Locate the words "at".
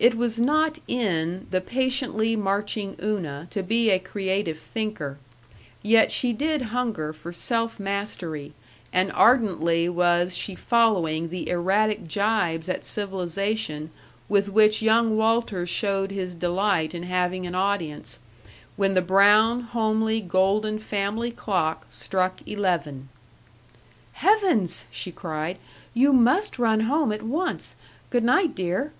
12.68-12.84, 27.12-27.22